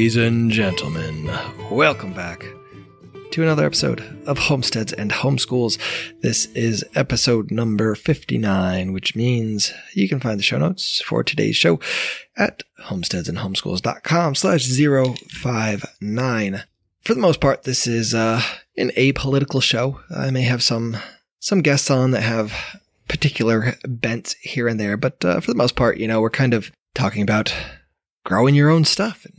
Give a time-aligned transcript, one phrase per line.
[0.00, 1.30] Ladies and gentlemen,
[1.70, 2.42] welcome back
[3.32, 5.76] to another episode of Homesteads and Homeschools.
[6.22, 11.56] This is episode number 59, which means you can find the show notes for today's
[11.56, 11.80] show
[12.38, 16.62] at homesteadsandhomeschools.com slash 059.
[17.02, 18.40] For the most part, this is uh,
[18.78, 20.00] an apolitical show.
[20.16, 20.96] I may have some
[21.40, 22.54] some guests on that have
[23.06, 26.54] particular bents here and there, but uh, for the most part, you know, we're kind
[26.54, 27.54] of talking about
[28.24, 29.34] growing your own stuff and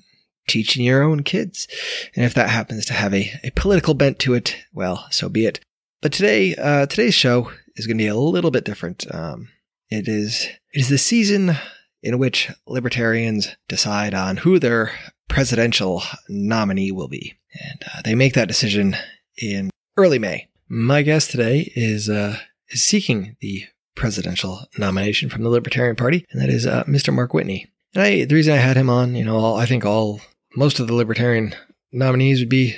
[0.47, 1.67] teaching your own kids.
[2.15, 5.45] And if that happens to have a, a political bent to it, well, so be
[5.45, 5.59] it.
[6.01, 9.05] But today, uh, today's show is going to be a little bit different.
[9.13, 9.49] Um,
[9.89, 11.55] it is it is the season
[12.01, 14.91] in which libertarians decide on who their
[15.27, 18.95] presidential nominee will be, and uh, they make that decision
[19.37, 20.47] in early May.
[20.67, 22.37] My guest today is uh,
[22.69, 27.13] is seeking the presidential nomination from the Libertarian Party, and that is uh, Mr.
[27.13, 27.67] Mark Whitney.
[27.93, 30.21] And I, the reason I had him on, you know, all, I think all
[30.55, 31.55] most of the Libertarian
[31.91, 32.75] nominees would be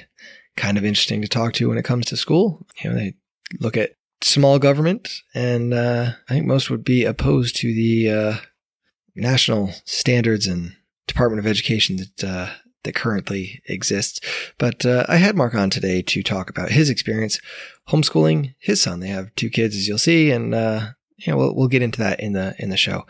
[0.55, 2.66] kind of interesting to talk to when it comes to school.
[2.83, 3.16] You know, they
[3.59, 8.38] look at small government, and uh, I think most would be opposed to the uh,
[9.16, 10.75] national standards and
[11.08, 12.50] Department of Education that uh,
[12.83, 14.20] that currently exists.
[14.58, 17.39] But uh, I had Mark on today to talk about his experience
[17.89, 19.00] homeschooling his son.
[19.00, 22.00] They have two kids, as you'll see, and uh, you know we'll, we'll get into
[22.00, 23.05] that in the in the show.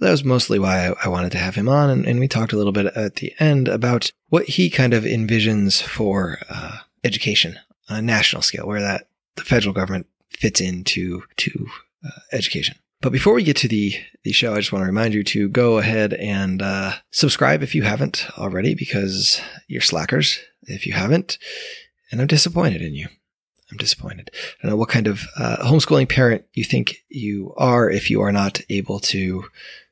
[0.00, 2.56] That was mostly why I, wanted to have him on, and, and, we talked a
[2.56, 7.98] little bit at the end about what he kind of envisions for uh, education on
[7.98, 11.66] a national scale, where that the federal government fits into to
[12.06, 12.76] uh, education.
[13.00, 15.48] But before we get to the the show, I just want to remind you to
[15.48, 21.38] go ahead and uh, subscribe if you haven't already, because you're slackers if you haven't,
[22.12, 23.08] and I'm disappointed in you.
[23.70, 24.30] I'm disappointed.
[24.32, 28.22] I don't know what kind of uh, homeschooling parent you think you are if you
[28.22, 29.44] are not able to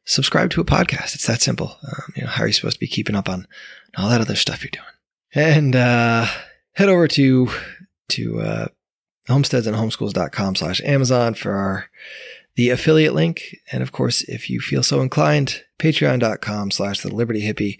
[0.07, 1.15] subscribe to a podcast.
[1.15, 1.77] It's that simple.
[1.87, 3.47] Um, you know, how are you supposed to be keeping up on
[3.97, 4.85] all that other stuff you're doing?
[5.35, 6.27] And uh,
[6.73, 7.51] head over to
[8.09, 8.67] to uh,
[9.29, 11.91] homesteadsandhomeschools.com slash Amazon for our
[12.55, 13.59] the affiliate link.
[13.71, 17.79] And of course, if you feel so inclined, patreon.com slash the liberty hippie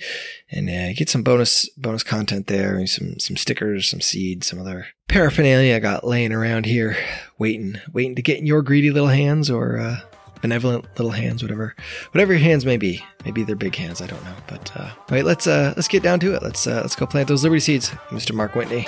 [0.51, 4.89] and uh, get some bonus, bonus content there, some, some stickers, some seeds, some other
[5.09, 6.97] paraphernalia I got laying around here,
[7.39, 10.01] waiting, waiting to get in your greedy little hands or, uh,
[10.41, 11.75] benevolent little hands, whatever,
[12.13, 13.05] whatever your hands may be.
[13.25, 14.01] Maybe they're big hands.
[14.01, 14.35] I don't know.
[14.47, 16.43] But, uh, all right, let's, uh, let's get down to it.
[16.43, 17.91] Let's, uh, let's go plant those liberty seeds.
[18.11, 18.35] Mr.
[18.35, 18.87] Mark Whitney.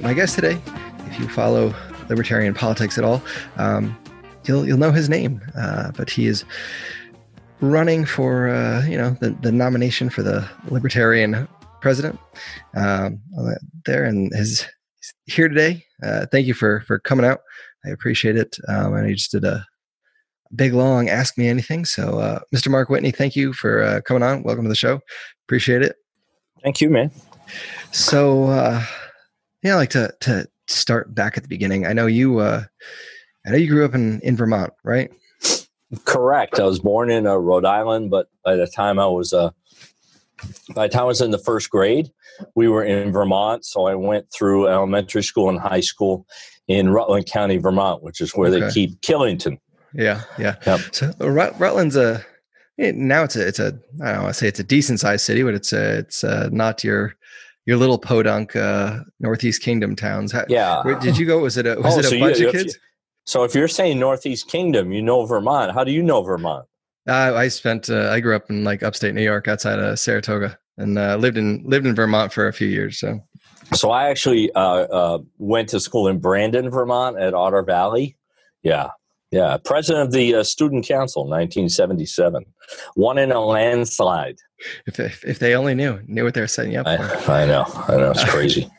[0.00, 0.60] My my guest today,
[1.06, 1.74] if you follow
[2.08, 3.22] libertarian politics at all,
[3.56, 3.96] um,
[4.44, 5.40] you'll you'll know his name.
[5.56, 6.44] Uh, but he is
[7.60, 11.48] running for uh, you know the, the nomination for the libertarian
[11.80, 12.18] president
[12.74, 13.20] um,
[13.84, 14.66] there, and his
[15.26, 15.84] here today.
[16.02, 17.40] Uh, thank you for for coming out.
[17.84, 18.56] I appreciate it.
[18.68, 19.64] Um, and he just did a
[20.56, 21.84] big long ask me anything.
[21.84, 22.70] So, uh, Mr.
[22.70, 24.42] Mark Whitney, thank you for uh, coming on.
[24.42, 25.00] Welcome to the show.
[25.46, 25.96] Appreciate it.
[26.62, 27.10] Thank you, man.
[27.92, 28.82] So, uh,
[29.64, 31.86] yeah, I like to to start back at the beginning.
[31.86, 32.38] I know you.
[32.38, 32.64] Uh,
[33.46, 35.10] I know you grew up in in Vermont, right?
[36.04, 36.60] Correct.
[36.60, 39.50] I was born in uh, Rhode Island, but by the time I was uh,
[40.74, 42.10] by the time I was in the first grade,
[42.54, 43.64] we were in Vermont.
[43.64, 46.26] So I went through elementary school and high school
[46.68, 48.60] in Rutland County, Vermont, which is where okay.
[48.60, 49.58] they keep Killington.
[49.94, 50.56] Yeah, yeah.
[50.66, 50.80] Yep.
[50.92, 52.24] So Rut- Rutland's a
[52.76, 55.42] now it's a it's a I don't know I say it's a decent sized city,
[55.42, 57.14] but it's a it's a, not your
[57.66, 60.32] your little podunk uh, Northeast Kingdom towns.
[60.32, 60.82] How, yeah.
[60.82, 61.38] Where, did you go?
[61.40, 62.78] Was it a was oh, it a so bunch you, of kids?
[63.24, 65.72] so if you're saying Northeast Kingdom, you know Vermont.
[65.72, 66.66] How do you know Vermont?
[67.08, 70.58] Uh, I spent uh, I grew up in like upstate New York, outside of Saratoga,
[70.78, 72.98] and uh, lived in lived in Vermont for a few years.
[72.98, 73.20] So,
[73.74, 78.16] so I actually uh, uh, went to school in Brandon, Vermont, at Otter Valley.
[78.62, 78.88] Yeah,
[79.34, 82.46] yeah, president of the uh, student council, 1977,
[82.94, 84.38] won in a landslide.
[84.86, 87.32] If, if, if they only knew knew what they were setting you up I, for.
[87.32, 88.70] I know, I know, it's crazy.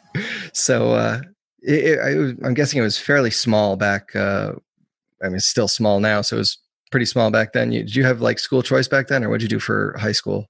[0.54, 1.22] so uh,
[1.62, 4.16] it, it, I'm guessing it was fairly small back.
[4.16, 4.54] Uh,
[5.24, 6.58] I mean, it's still small now, so it was
[6.92, 7.72] pretty small back then.
[7.72, 9.96] You, did you have like school choice back then, or what did you do for
[10.00, 10.48] high school?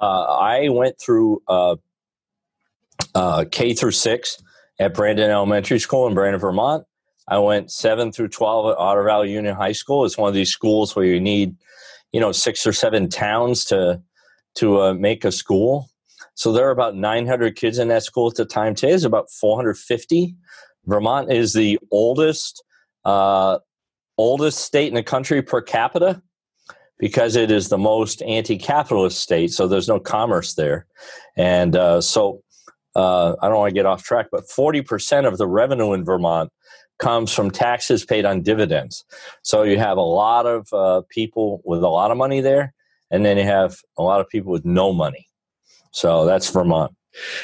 [0.00, 1.76] Uh, I went through uh,
[3.14, 4.42] uh, K through six
[4.78, 6.84] at Brandon Elementary School in Brandon, Vermont
[7.28, 10.04] I went seven through 12 at Otter Valley Union High School.
[10.04, 11.54] It's one of these schools where you need,
[12.12, 14.00] you know, six or seven towns to,
[14.56, 15.88] to uh, make a school.
[16.34, 18.74] So there are about 900 kids in that school at the time.
[18.74, 20.36] Today is about 450.
[20.86, 22.62] Vermont is the oldest
[23.04, 23.58] uh,
[24.16, 26.20] oldest state in the country per capita
[26.98, 29.52] because it is the most anti-capitalist state.
[29.52, 30.86] So there's no commerce there,
[31.36, 32.42] and uh, so
[32.96, 36.50] uh, I don't want to get off track, but 40% of the revenue in Vermont
[36.98, 39.04] comes from taxes paid on dividends.
[39.42, 42.74] So you have a lot of uh, people with a lot of money there,
[43.10, 45.26] and then you have a lot of people with no money.
[45.92, 46.94] So that's Vermont.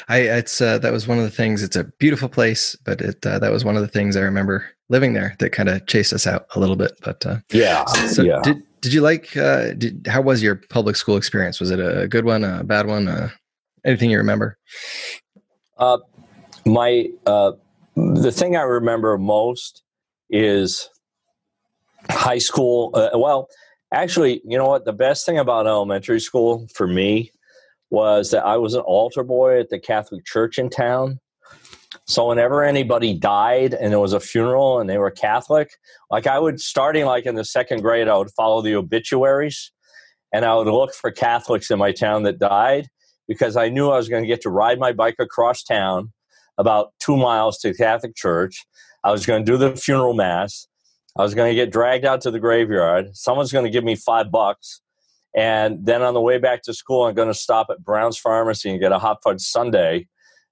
[0.09, 1.63] I it's uh, that was one of the things.
[1.63, 4.67] It's a beautiful place, but it uh, that was one of the things I remember
[4.89, 6.93] living there that kind of chased us out a little bit.
[7.03, 8.41] But uh, yeah, so yeah.
[8.43, 9.37] Did did you like?
[9.37, 11.61] Uh, did how was your public school experience?
[11.61, 13.09] Was it a good one, a bad one?
[13.09, 13.31] Uh,
[13.85, 14.59] anything you remember?
[15.79, 15.99] Uh,
[16.67, 17.53] my uh,
[17.97, 19.83] the thing I remember most
[20.31, 20.89] is
[22.11, 22.91] high school.
[22.95, 23.49] Uh, well,
[23.93, 24.85] actually, you know what?
[24.85, 27.31] The best thing about elementary school for me
[27.91, 31.21] was that I was an altar boy at the Catholic Church in town.
[32.07, 35.71] So whenever anybody died and there was a funeral and they were Catholic,
[36.11, 39.71] like I would starting like in the second grade, I would follow the obituaries
[40.33, 42.89] and I would look for Catholics in my town that died
[43.29, 46.13] because I knew I was going to get to ride my bike across town
[46.59, 48.65] about two miles to the Catholic Church.
[49.03, 50.67] I was going to do the funeral mass.
[51.17, 53.17] I was going to get dragged out to the graveyard.
[53.17, 54.81] Someone's going to give me five bucks.
[55.37, 58.71] And then on the way back to school, I'm going to stop at Brown's Pharmacy
[58.71, 60.07] and get a hot fudge sundae.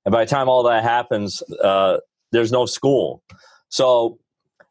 [0.04, 1.98] And by the time all that happens, uh,
[2.32, 3.22] there's no school.
[3.68, 4.18] So,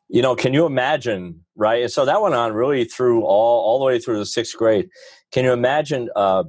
[0.10, 1.84] you know, can you imagine, right?
[1.84, 4.89] And so that went on really through all, all the way through the sixth grade.
[5.31, 6.44] Can you imagine, uh,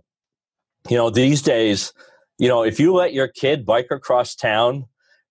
[0.88, 1.92] you know, these days,
[2.38, 4.86] you know, if you let your kid bike across town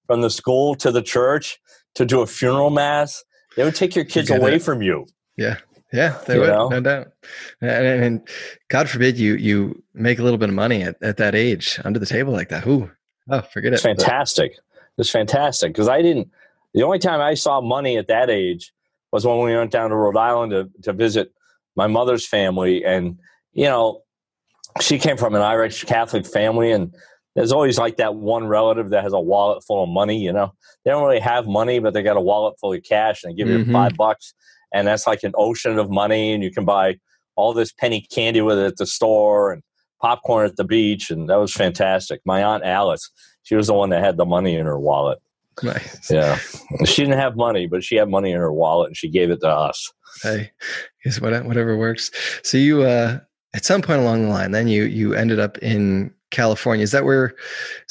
[0.07, 1.59] from the school to the church
[1.95, 3.23] to do a funeral mass,
[3.55, 4.61] they would take your kids away it.
[4.61, 5.07] from you.
[5.37, 5.57] Yeah.
[5.93, 6.69] Yeah, they you would, know?
[6.69, 7.07] no doubt.
[7.59, 8.29] And, and,
[8.69, 11.99] God forbid you you make a little bit of money at, at that age under
[11.99, 12.65] the table like that.
[12.65, 12.89] Ooh,
[13.29, 13.75] oh, forget it.
[13.75, 13.97] it's it.
[13.97, 14.53] Fantastic.
[14.97, 16.29] It's fantastic because I didn't.
[16.73, 18.71] The only time I saw money at that age
[19.11, 21.33] was when we went down to Rhode Island to, to visit
[21.75, 23.17] my mother's family, and
[23.51, 24.03] you know,
[24.79, 26.93] she came from an Irish Catholic family, and
[27.35, 30.19] there's always like that one relative that has a wallet full of money.
[30.19, 30.53] You know,
[30.85, 33.35] they don't really have money, but they got a wallet full of cash, and they
[33.35, 33.73] give you mm-hmm.
[33.73, 34.33] five bucks,
[34.73, 36.97] and that's like an ocean of money, and you can buy
[37.35, 39.63] all this penny candy with it at the store and
[40.01, 42.21] popcorn at the beach, and that was fantastic.
[42.25, 43.09] My aunt Alice,
[43.43, 45.19] she was the one that had the money in her wallet.
[45.63, 46.09] Nice.
[46.09, 46.37] Yeah,
[46.85, 49.41] she didn't have money, but she had money in her wallet, and she gave it
[49.41, 49.91] to us.
[50.23, 50.51] Hey,
[51.03, 51.45] guess what?
[51.45, 52.11] Whatever works.
[52.43, 53.19] So you, uh,
[53.53, 56.83] at some point along the line, then you you ended up in California.
[56.83, 57.35] Is that where?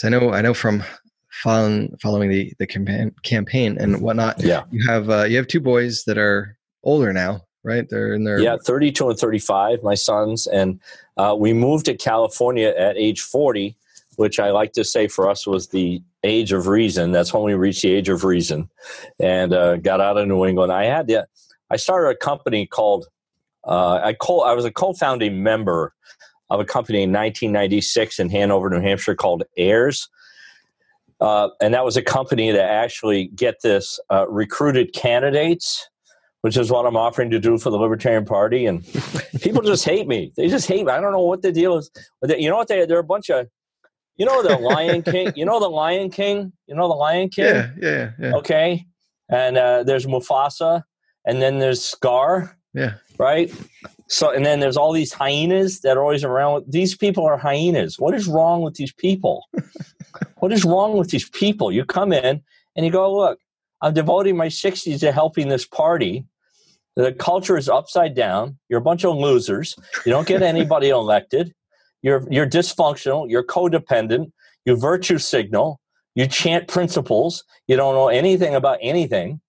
[0.02, 0.82] I know I know from
[1.30, 4.42] following following the the campaign campaign and whatnot.
[4.42, 7.88] Yeah, you have uh, you have two boys that are older now, right?
[7.88, 9.82] They're in their yeah, thirty two and thirty five.
[9.82, 10.80] My sons and
[11.16, 13.76] uh, we moved to California at age forty,
[14.16, 17.12] which I like to say for us was the age of reason.
[17.12, 18.70] That's when we reached the age of reason,
[19.18, 20.72] and uh, got out of New England.
[20.72, 21.26] I had the
[21.70, 23.06] I started a company called
[23.66, 25.94] uh, I, co- I was a co-founding member
[26.48, 30.08] of a company in 1996 in Hanover, New Hampshire called Ayers.
[31.20, 35.88] Uh, and that was a company that actually, get this, uh, recruited candidates,
[36.40, 38.64] which is what I'm offering to do for the Libertarian Party.
[38.64, 38.84] And
[39.42, 40.32] people just hate me.
[40.36, 40.92] They just hate me.
[40.92, 41.90] I don't know what the deal is.
[42.20, 42.68] But you know what?
[42.68, 43.46] They, they're a bunch of,
[44.16, 45.32] you know, the Lion King.
[45.36, 46.52] You know the Lion King.
[46.66, 47.44] You know the Lion King.
[47.46, 48.34] Yeah, yeah, yeah.
[48.36, 48.84] Okay,
[49.30, 50.82] and uh, there's Mufasa,
[51.24, 52.58] and then there's Scar.
[52.72, 52.94] Yeah.
[53.18, 53.52] Right?
[54.08, 56.64] So, and then there's all these hyenas that are always around.
[56.68, 57.98] These people are hyenas.
[57.98, 59.48] What is wrong with these people?
[60.38, 61.72] what is wrong with these people?
[61.72, 62.42] You come in
[62.76, 63.38] and you go, look,
[63.82, 66.24] I'm devoting my 60s to helping this party.
[66.96, 68.58] The culture is upside down.
[68.68, 69.74] You're a bunch of losers.
[70.04, 71.54] You don't get anybody elected.
[72.02, 73.30] You're, you're dysfunctional.
[73.30, 74.32] You're codependent.
[74.64, 75.80] You virtue signal.
[76.14, 77.44] You chant principles.
[77.68, 79.40] You don't know anything about anything.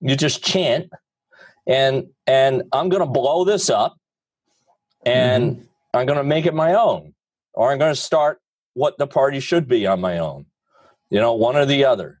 [0.00, 0.90] You just chant
[1.66, 3.98] and and I'm going to blow this up
[5.04, 5.64] and mm-hmm.
[5.94, 7.14] I'm going to make it my own
[7.54, 8.40] or I'm going to start
[8.74, 10.46] what the party should be on my own.
[11.10, 12.20] You know, one or the other.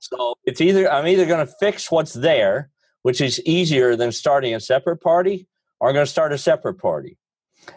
[0.00, 2.70] So it's either I'm either going to fix what's there,
[3.02, 5.46] which is easier than starting a separate party,
[5.80, 7.18] or I'm going to start a separate party.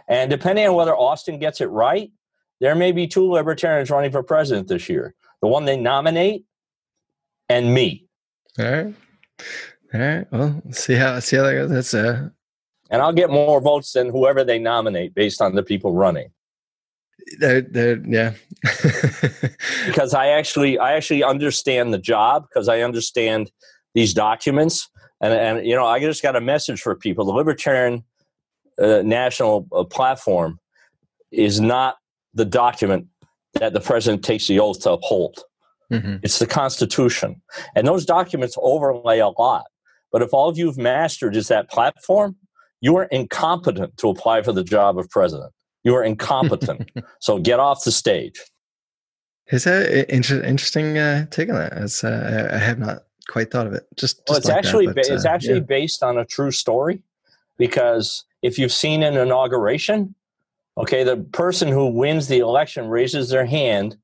[0.07, 2.11] And depending on whether Austin gets it right,
[2.59, 5.15] there may be two libertarians running for president this year.
[5.41, 6.45] The one they nominate
[7.47, 8.05] and me.
[8.59, 8.93] All right.
[9.93, 10.27] All right.
[10.31, 11.69] Well, see how see how that goes.
[11.69, 12.29] That's uh
[12.89, 16.31] and I'll get more votes than whoever they nominate based on the people running.
[17.37, 18.33] They're, they're, yeah.
[19.85, 23.51] because I actually I actually understand the job because I understand
[23.93, 24.89] these documents
[25.21, 27.25] and and you know I just got a message for people.
[27.25, 28.03] The Libertarian
[28.79, 30.59] uh, National uh, Platform
[31.31, 31.97] is not
[32.33, 33.07] the document
[33.53, 35.39] that the president takes the oath to uphold.
[35.91, 36.17] Mm-hmm.
[36.23, 37.41] It's the Constitution.
[37.75, 39.65] And those documents overlay a lot.
[40.11, 42.35] But if all of you've mastered is that platform,
[42.81, 45.51] you are incompetent to apply for the job of president.
[45.83, 46.89] You are incompetent.
[47.19, 48.39] so get off the stage.
[49.47, 52.03] Is that inter- interesting uh, take on that?
[52.03, 53.87] Uh, I have not quite thought of it.
[53.95, 55.65] Just, just well, it's like actually that, but, it's uh, actually yeah.
[55.65, 57.01] based on a true story
[57.57, 60.13] because if you've seen an inauguration,
[60.77, 63.97] okay, the person who wins the election raises their hand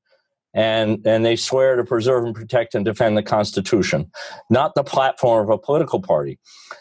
[0.56, 4.10] and and they swear to preserve and protect and defend the Constitution,
[4.50, 6.38] not the platform of a political party.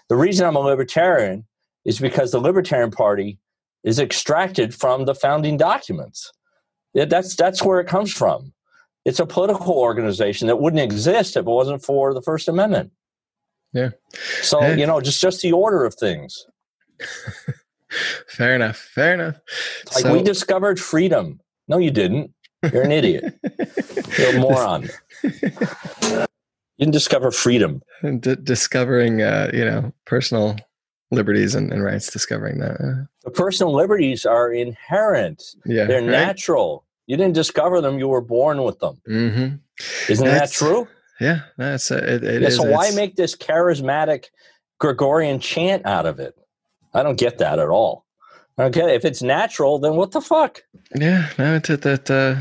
[0.09, 1.45] The reason I'm a libertarian
[1.83, 3.37] is because the Libertarian Party
[3.83, 6.31] is extracted from the founding documents.
[6.93, 8.53] That's that's where it comes from.
[9.03, 12.91] It's a political organization that wouldn't exist if it wasn't for the First Amendment.
[13.73, 13.89] Yeah.
[14.41, 14.75] So Yeah.
[14.75, 16.45] you know, just just the order of things.
[18.29, 18.77] Fair enough.
[18.77, 19.35] Fair enough.
[19.93, 21.41] Like So- we discovered freedom.
[21.67, 22.31] No, you didn't.
[22.73, 23.37] You're an idiot.
[24.17, 24.89] You're a moron.
[25.23, 26.25] You
[26.79, 27.81] didn't discover freedom.
[28.19, 30.57] D- discovering, uh, you know, personal
[31.11, 32.11] liberties and, and rights.
[32.11, 32.73] Discovering that.
[32.81, 35.41] Uh, The personal liberties are inherent.
[35.65, 35.85] yeah.
[35.85, 36.85] They're natural.
[37.07, 37.99] You didn't discover them.
[37.99, 38.99] You were born with them.
[39.07, 40.11] Mm-hmm.
[40.11, 40.87] Isn't That's- that true?
[41.21, 41.41] Yeah.
[41.57, 42.23] That's uh, it.
[42.23, 44.25] it Yeah, is, so why make this charismatic
[44.79, 46.35] Gregorian chant out of it?
[46.93, 48.03] I don't get that at all.
[48.57, 50.61] Okay, if it's natural, then what the fuck?
[50.95, 52.09] Yeah, no, it's that.
[52.09, 52.35] Uh,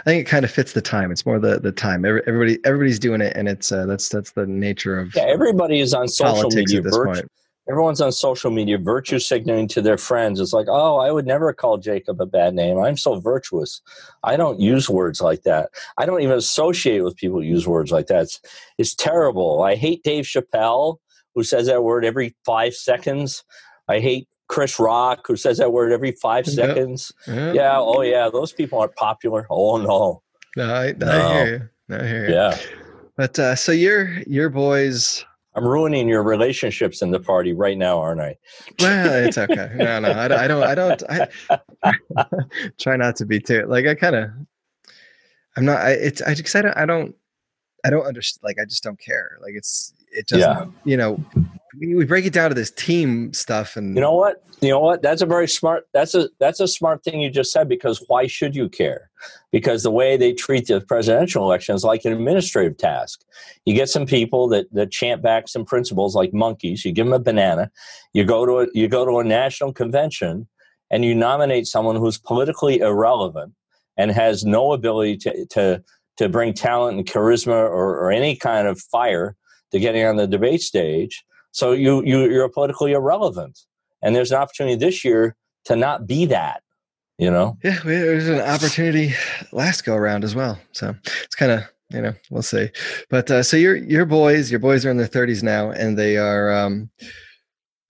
[0.00, 1.10] I think it kind of fits the time.
[1.10, 2.04] It's more the the time.
[2.04, 5.80] Every, everybody everybody's doing it, and it's uh, that's that's the nature of Yeah, everybody
[5.80, 6.78] is on social media.
[6.78, 7.30] at this Virtue, point.
[7.68, 10.40] everyone's on social media, virtue signaling to their friends.
[10.40, 12.78] It's like, oh, I would never call Jacob a bad name.
[12.78, 13.80] I'm so virtuous.
[14.24, 15.70] I don't use words like that.
[15.98, 18.22] I don't even associate with people who use words like that.
[18.22, 18.40] It's,
[18.78, 19.62] it's terrible.
[19.62, 20.98] I hate Dave Chappelle,
[21.34, 23.44] who says that word every five seconds.
[23.88, 27.10] I hate Chris Rock, who says that word every five seconds.
[27.26, 29.46] Yeah, Yeah, oh yeah, those people aren't popular.
[29.48, 30.22] Oh no.
[30.58, 31.28] no, I, I No.
[31.32, 31.96] hear you.
[31.96, 32.34] I hear you.
[32.34, 32.58] Yeah.
[33.16, 35.24] But uh, so your your boys.
[35.54, 38.36] I'm ruining your relationships in the party right now, aren't I?
[38.78, 39.70] Well, it's okay.
[39.74, 40.62] No, no, I, don't- I don't.
[40.62, 41.02] I don't.
[41.82, 42.34] I
[42.78, 43.86] try not to be too like.
[43.86, 44.30] I kind of.
[45.56, 45.80] I'm not.
[45.80, 46.20] I, it's.
[46.20, 46.54] I just.
[46.54, 46.76] I don't.
[46.76, 47.14] I don't.
[47.86, 48.44] I don't understand.
[48.44, 49.38] Like, I just don't care.
[49.40, 49.94] Like, it's.
[50.10, 50.40] It just.
[50.40, 50.66] Yeah.
[50.84, 51.18] You know,
[51.78, 54.44] we, break it down to this team stuff, and You know what?
[54.60, 55.02] You know what?
[55.02, 55.84] That's a very smart.
[55.92, 57.68] That's a that's a smart thing you just said.
[57.68, 59.10] Because why should you care?
[59.50, 63.22] Because the way they treat the presidential election is like an administrative task.
[63.64, 66.84] You get some people that that chant back some principles like monkeys.
[66.84, 67.70] You give them a banana.
[68.12, 70.46] You go to a you go to a national convention,
[70.90, 73.54] and you nominate someone who's politically irrelevant
[73.96, 75.82] and has no ability to to
[76.18, 79.34] to bring talent and charisma or, or any kind of fire
[79.72, 81.24] to getting on the debate stage.
[81.52, 83.58] So you you you're politically irrelevant
[84.02, 86.62] and there's an opportunity this year to not be that
[87.18, 89.14] you know Yeah, there's an opportunity
[89.52, 90.58] last go around as well.
[90.72, 90.94] So
[91.24, 92.70] it's kind of you know we'll see.
[93.10, 96.16] But uh, so your your boys, your boys are in their 30s now, and they
[96.16, 96.90] are um,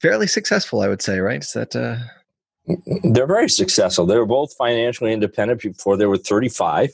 [0.01, 1.21] fairly successful, I would say.
[1.21, 1.43] Right?
[1.43, 1.97] Is that uh,
[3.03, 6.91] they're very successful they were both financially independent before they were 35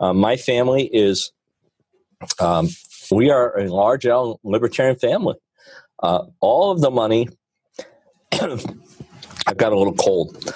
[0.00, 1.32] um, my family is
[2.38, 2.68] um,
[3.10, 5.36] we are a large L libertarian family
[6.02, 7.28] uh, all of the money
[8.32, 10.54] i've got a little cold.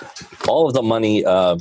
[0.48, 1.58] All of the money uh,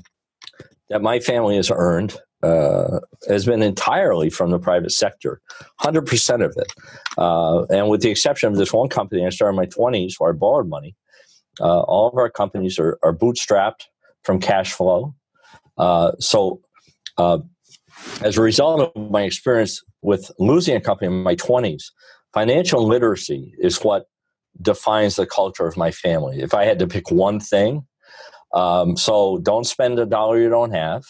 [0.89, 5.41] that my family has earned uh, has been entirely from the private sector
[5.81, 6.71] 100% of it.
[7.17, 10.31] Uh, and with the exception of this one company i started in my 20s where
[10.31, 10.95] i borrowed money.
[11.59, 13.81] Uh, all of our companies are, are bootstrapped
[14.23, 15.13] from cash flow.
[15.77, 16.61] Uh, so,
[17.17, 17.39] uh,
[18.21, 21.83] as a result of my experience with losing a company in my 20s,
[22.33, 24.05] financial literacy is what
[24.61, 26.41] defines the culture of my family.
[26.41, 27.85] If I had to pick one thing,
[28.53, 31.03] um, so don't spend a dollar you don't have.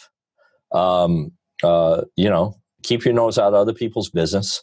[0.72, 4.62] Um, uh, you know, keep your nose out of other people's business.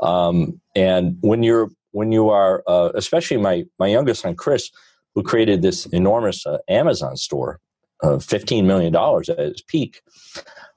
[0.00, 4.70] Um, and when you're when you are, uh, especially my my youngest son Chris,
[5.14, 7.60] who created this enormous uh, Amazon store,
[8.02, 10.02] uh, fifteen million dollars at its peak.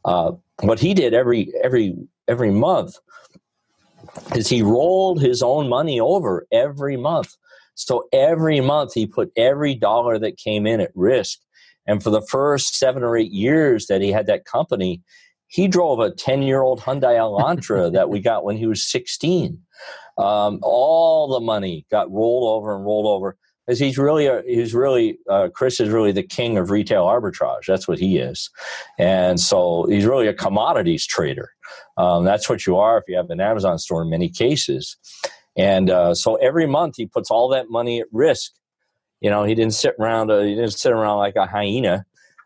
[0.05, 1.95] Uh, what he did every every
[2.27, 2.97] every month
[4.35, 7.35] is he rolled his own money over every month.
[7.75, 11.39] So every month he put every dollar that came in at risk.
[11.87, 15.01] And for the first seven or eight years that he had that company,
[15.47, 19.59] he drove a 10 year old Hyundai Elantra that we got when he was 16.
[20.17, 24.73] Um, all the money got rolled over and rolled over because he's really a, he's
[24.73, 27.65] really uh, Chris is really the king of retail arbitrage.
[27.67, 28.49] That's what he is,
[28.97, 31.51] and so he's really a commodities trader.
[31.97, 34.97] Um, that's what you are if you have an Amazon store in many cases.
[35.55, 38.51] And uh, so every month he puts all that money at risk.
[39.21, 40.31] You know, he didn't sit around.
[40.31, 42.05] Uh, he didn't sit around like a hyena.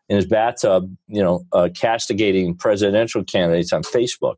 [0.10, 4.38] in his bathtub, you know, uh, castigating presidential candidates on Facebook,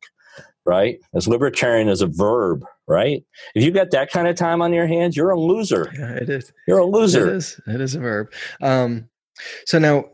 [0.66, 1.00] right?
[1.14, 3.24] As libertarian as a verb, right?
[3.56, 5.90] If you got that kind of time on your hands, you're a loser.
[5.98, 6.52] Yeah, it is.
[6.68, 7.30] You're a loser.
[7.30, 7.62] It is.
[7.68, 8.34] It is a verb.
[8.62, 9.08] Um,
[9.66, 10.06] so now,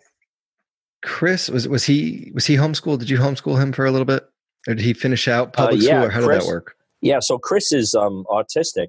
[1.01, 2.99] Chris was was he was he homeschooled?
[2.99, 4.27] Did you homeschool him for a little bit,
[4.67, 6.75] or did he finish out public Uh, yeah, school, or how Chris- did that work?
[7.01, 8.87] Yeah, so Chris is um, autistic,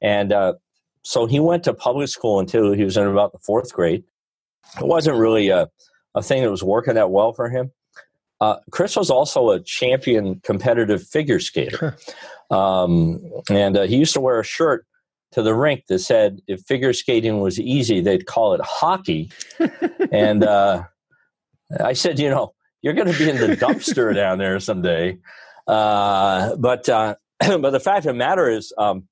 [0.00, 0.54] and uh,
[1.02, 4.04] so he went to public school until he was in about the fourth grade.
[4.80, 5.68] It wasn't really a,
[6.14, 7.72] a thing that was working that well for him.
[8.40, 11.96] Uh, Chris was also a champion competitive figure skater,
[12.50, 14.86] um, and uh, he used to wear a shirt
[15.32, 19.30] to the rink that said, "If figure skating was easy, they'd call it hockey."
[20.12, 20.84] and uh,
[21.80, 25.18] I said, "You know, you're going to be in the dumpster down there someday."
[25.66, 29.08] Uh, but uh, but the fact of the matter is, um,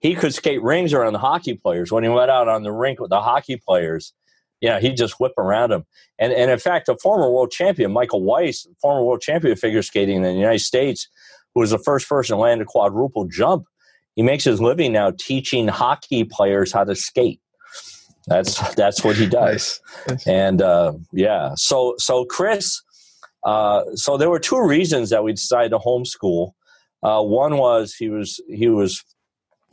[0.00, 1.90] he could skate rings around the hockey players.
[1.90, 4.12] When he went out on the rink with the hockey players,
[4.60, 5.84] yeah, he'd just whip around them.
[6.18, 9.82] And and in fact, a former world champion, Michael Weiss, former world champion of figure
[9.82, 11.08] skating in the United States,
[11.56, 13.64] who was the first person to land a quadruple jump,
[14.14, 17.40] he makes his living now teaching hockey players how to skate.
[18.26, 19.80] That's that's what he does.
[20.06, 20.26] Nice.
[20.26, 22.82] And uh, yeah, so so Chris,
[23.44, 26.50] uh, so there were two reasons that we decided to homeschool.
[27.02, 29.02] Uh, one was he was he was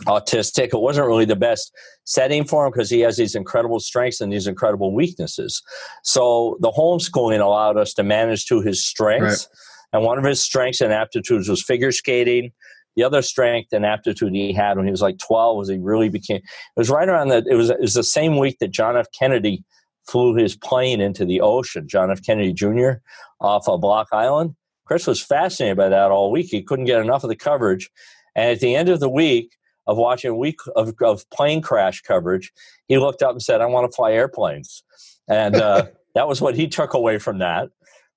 [0.06, 0.68] autistic.
[0.68, 1.74] It wasn't really the best
[2.06, 5.62] setting for him because he has these incredible strengths and these incredible weaknesses.
[6.04, 9.50] So the homeschooling allowed us to manage to his strengths.
[9.94, 12.52] And one of his strengths and aptitudes was figure skating.
[12.96, 16.10] The other strength and aptitude he had when he was like 12 was he really
[16.10, 16.44] became, it
[16.76, 19.08] was right around that, it was, it was the same week that John F.
[19.18, 19.64] Kennedy
[20.08, 22.24] flew his plane into the ocean, John F.
[22.24, 22.94] Kennedy Jr.
[23.40, 24.56] off of Block Island.
[24.86, 26.48] Chris was fascinated by that all week.
[26.52, 27.90] He couldn't get enough of the coverage.
[28.36, 29.56] And at the end of the week
[29.88, 32.52] of watching a week of, of plane crash coverage,
[32.88, 34.84] he looked up and said, I want to fly airplanes.
[35.28, 37.70] And uh, that was what he took away from that,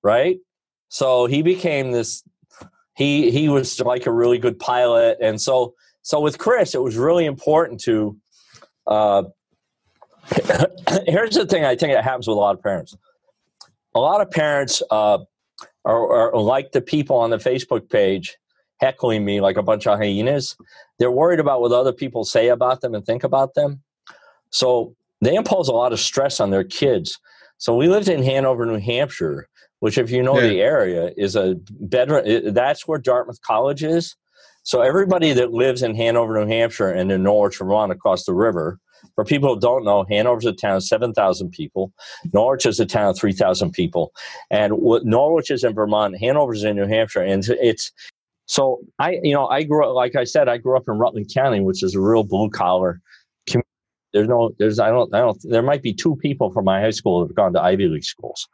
[0.03, 0.37] right?
[0.89, 2.23] So he became this,
[2.95, 5.17] he, he was like a really good pilot.
[5.21, 8.17] And so, so with Chris, it was really important to,
[8.87, 9.23] uh,
[11.05, 12.95] here's the thing I think that happens with a lot of parents.
[13.95, 15.19] A lot of parents uh,
[15.85, 18.37] are, are like the people on the Facebook page
[18.79, 20.55] heckling me like a bunch of hyenas.
[20.99, 23.81] They're worried about what other people say about them and think about them.
[24.49, 27.19] So they impose a lot of stress on their kids.
[27.57, 29.47] So we lived in Hanover, New Hampshire,
[29.79, 30.47] which, if you know Yeah.
[30.47, 32.53] the area, is a bedroom.
[32.53, 34.15] That's where Dartmouth College is.
[34.63, 38.79] So everybody that lives in Hanover, New Hampshire, and in Norwich, Vermont, across the river.
[39.15, 41.91] For people who don't know, Hanover's a town of seven thousand people.
[42.33, 44.11] Norwich is a town of three thousand people,
[44.51, 47.91] and what Norwich is in Vermont, Hanover's in New Hampshire, and it's
[48.47, 51.31] so I, you know, I grew up, like I said, I grew up in Rutland
[51.33, 52.99] County, which is a real blue collar.
[54.13, 56.91] There's no, there's, I don't, I don't, there might be two people from my high
[56.91, 58.47] school that have gone to Ivy League schools.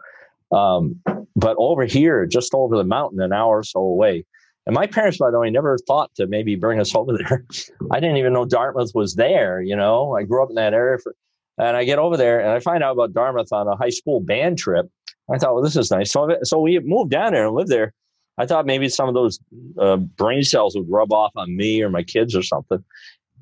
[0.51, 0.99] Um,
[1.35, 4.25] but over here, just over the mountain, an hour or so away,
[4.65, 7.45] and my parents, by the way, never thought to maybe bring us over there.
[7.91, 9.61] I didn't even know Dartmouth was there.
[9.61, 11.15] You know, I grew up in that area, for,
[11.57, 14.19] and I get over there and I find out about Dartmouth on a high school
[14.19, 14.87] band trip.
[15.33, 16.11] I thought, well, this is nice.
[16.11, 17.93] So, so we moved down there and lived there.
[18.37, 19.39] I thought maybe some of those
[19.79, 22.83] uh, brain cells would rub off on me or my kids or something.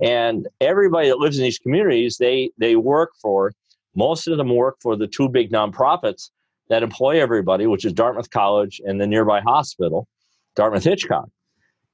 [0.01, 3.51] And everybody that lives in these communities, they they work for
[3.95, 6.29] most of them work for the two big nonprofits
[6.69, 10.07] that employ everybody, which is Dartmouth College and the nearby hospital,
[10.55, 11.29] Dartmouth Hitchcock.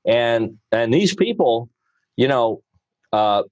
[0.06, 1.70] And and these people,
[2.16, 2.62] you know,
[3.12, 3.44] uh,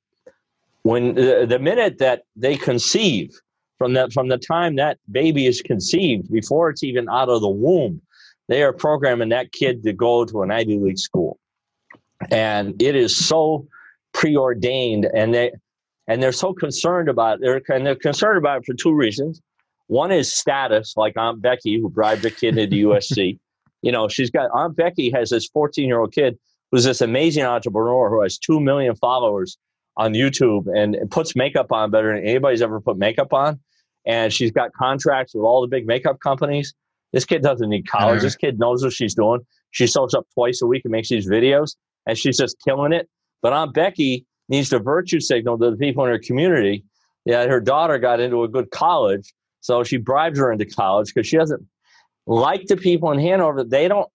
[0.83, 3.31] when the, the minute that they conceive,
[3.77, 7.49] from that from the time that baby is conceived, before it's even out of the
[7.49, 8.01] womb,
[8.47, 11.39] they are programming that kid to go to an Ivy League school,
[12.31, 13.67] and it is so
[14.15, 15.51] preordained, and they
[16.07, 19.41] and they're so concerned about they're and they're concerned about it for two reasons.
[19.87, 23.37] One is status, like Aunt Becky, who bribed her kid into USC.
[23.81, 26.39] You know, she's got Aunt Becky has this 14 year old kid
[26.71, 29.59] who's this amazing entrepreneur who has two million followers
[29.95, 33.59] on YouTube and puts makeup on better than anybody's ever put makeup on.
[34.07, 36.73] And she's got contracts with all the big makeup companies.
[37.13, 38.21] This kid doesn't need college.
[38.21, 38.23] Mhm.
[38.23, 39.41] This kid knows what she's doing.
[39.69, 41.75] She shows up twice a week and makes these videos,
[42.07, 43.07] and she's just killing it.
[43.45, 46.83] But Aunt Becky needs to virtue signal to the people in her community
[47.27, 49.35] that her daughter got into a good college.
[49.61, 51.63] So she bribes her into college because she doesn't
[52.25, 53.63] like the people in Hanover.
[53.63, 54.09] They don't.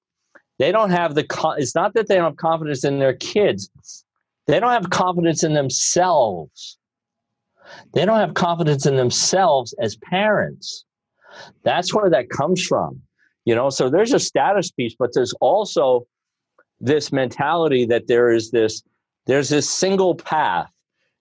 [0.58, 1.24] They don't have the.
[1.58, 3.70] It's not that they don't have confidence in their kids.
[4.48, 6.76] They don't have confidence in themselves.
[7.94, 10.84] They don't have confidence in themselves as parents.
[11.62, 13.00] That's where that comes from.
[13.44, 16.08] You know, so there's a status piece, but there's also
[16.80, 18.82] this mentality that there is this
[19.26, 20.70] there's this single path,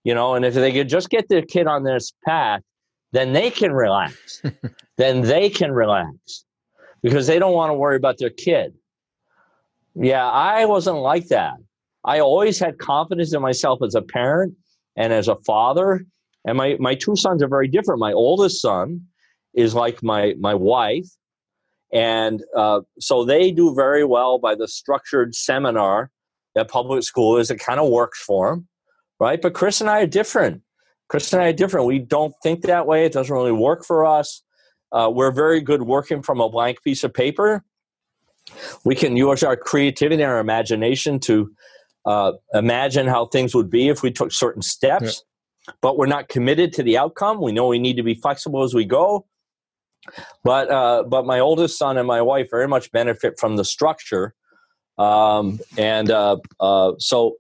[0.04, 2.62] you know, and if they could just get their kid on this path,
[3.12, 4.42] then they can relax.
[4.98, 6.46] then they can relax
[7.02, 8.74] because they don't want to worry about their kid.
[9.96, 11.56] Yeah, I wasn't like that.
[12.06, 14.56] I always had confidence in myself as a parent
[14.96, 16.06] and as a father.
[16.46, 18.00] And my, my two sons are very different.
[18.00, 19.02] My oldest son
[19.54, 21.08] is like my, my wife.
[21.92, 26.12] And uh, so they do very well by the structured seminar
[26.60, 27.50] that public school is.
[27.50, 28.68] It kind of works for them,
[29.20, 29.42] right?
[29.42, 30.62] But Chris and I are different.
[31.08, 31.88] Chris and I are different.
[31.88, 33.06] We don't think that way.
[33.06, 34.44] It doesn't really work for us.
[34.92, 37.64] Uh, we're very good working from a blank piece of paper.
[38.84, 41.52] We can use our creativity and our imagination to
[42.06, 45.24] uh, imagine how things would be if we took certain steps,
[45.68, 45.74] yeah.
[45.82, 47.42] but we're not committed to the outcome.
[47.42, 49.26] We know we need to be flexible as we go.
[50.44, 54.34] But uh, but my oldest son and my wife very much benefit from the structure,
[55.00, 57.38] um, and uh, uh, so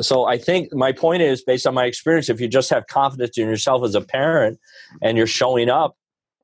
[0.00, 2.30] so I think my point is based on my experience.
[2.30, 4.58] If you just have confidence in yourself as a parent,
[5.02, 5.96] and you're showing up,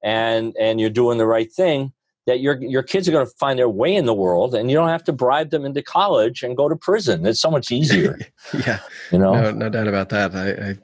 [0.03, 1.93] and and you're doing the right thing,
[2.27, 4.77] that your your kids are going to find their way in the world, and you
[4.77, 7.25] don't have to bribe them into college and go to prison.
[7.25, 8.19] It's so much easier.
[8.67, 8.81] yeah,
[9.13, 10.35] you know, no, no doubt about that.
[10.35, 10.77] I, I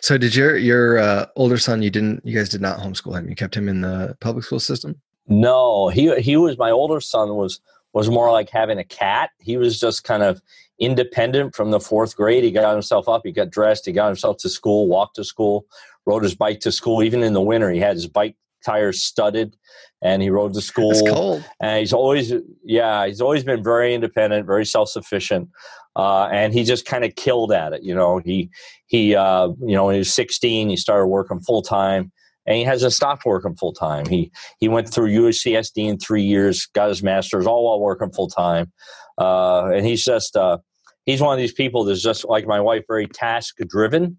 [0.00, 1.82] so did your your uh, older son?
[1.82, 2.24] You didn't.
[2.24, 3.28] You guys did not homeschool him.
[3.28, 5.00] You kept him in the public school system.
[5.26, 7.60] No, he he was my older son was
[7.98, 9.30] was more like having a cat.
[9.40, 10.40] He was just kind of
[10.78, 12.44] independent from the fourth grade.
[12.44, 15.66] He got himself up, he got dressed, he got himself to school, walked to school,
[16.06, 17.02] rode his bike to school.
[17.02, 19.56] Even in the winter, he had his bike tires studded
[20.00, 20.92] and he rode to school.
[20.92, 21.44] It's cold.
[21.60, 22.32] And he's always,
[22.62, 25.48] yeah, he's always been very independent, very self sufficient.
[25.96, 27.82] Uh, and he just kind of killed at it.
[27.82, 28.48] You know, he,
[28.86, 32.12] he, uh, you know, when he was 16, he started working full time
[32.48, 34.06] and he hasn't stopped working full time.
[34.06, 38.28] He, he went through USCSD in three years, got his master's all while working full
[38.28, 38.72] time.
[39.18, 40.58] Uh, and he's just, uh,
[41.06, 44.16] he's one of these people that's just like my wife, very task driven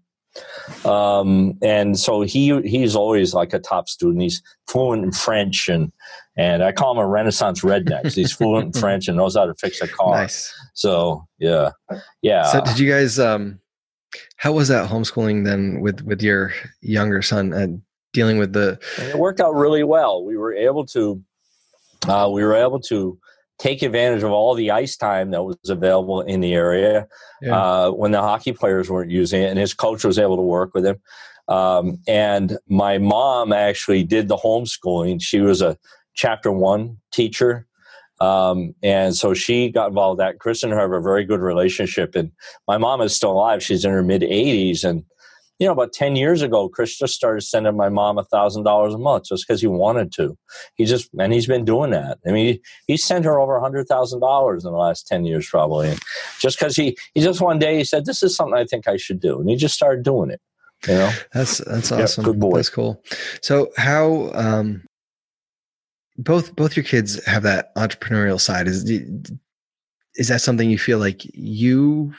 [0.84, 4.22] um, and so he he's always like a top student.
[4.22, 5.92] He's fluent in French and
[6.36, 8.12] and I call him a Renaissance redneck.
[8.14, 10.22] He's fluent in French and knows how to fix a car.
[10.22, 10.54] Nice.
[10.74, 11.70] So yeah,
[12.22, 12.44] yeah.
[12.44, 13.18] So did you guys?
[13.18, 13.60] Um,
[14.36, 18.78] how was that homeschooling then with with your younger son and dealing with the?
[18.98, 20.24] It worked out really well.
[20.24, 21.22] We were able to.
[22.08, 23.18] Uh, we were able to
[23.58, 27.06] take advantage of all the ice time that was available in the area
[27.42, 27.54] yeah.
[27.54, 30.72] uh, when the hockey players weren't using it, and his coach was able to work
[30.74, 30.96] with him.
[31.48, 35.20] Um, and my mom actually did the homeschooling.
[35.20, 35.76] She was a
[36.14, 37.66] chapter one teacher.
[38.20, 40.38] Um, and so she got involved with that.
[40.38, 42.14] Chris and her have a very good relationship.
[42.14, 42.30] And
[42.68, 43.62] my mom is still alive.
[43.62, 44.84] She's in her mid 80s.
[44.84, 45.04] And
[45.60, 48.94] you know, about 10 years ago, Chris just started sending my mom a thousand dollars
[48.94, 50.36] a month just because he wanted to.
[50.74, 52.18] He just, and he's been doing that.
[52.26, 55.26] I mean, he, he sent her over a hundred thousand dollars in the last 10
[55.26, 55.90] years, probably.
[55.90, 56.00] And
[56.40, 58.96] just because he, he just one day he said, this is something I think I
[58.96, 59.38] should do.
[59.38, 60.40] And he just started doing it.
[60.88, 62.24] You know, that's, that's awesome.
[62.24, 62.56] Yeah, good boy.
[62.56, 63.04] That's cool.
[63.42, 64.82] So how, um,
[66.16, 68.66] both, both your kids have that entrepreneurial side.
[68.66, 68.90] Is,
[70.14, 72.14] is that something you feel like you